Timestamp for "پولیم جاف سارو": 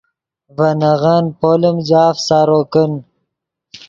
1.39-2.59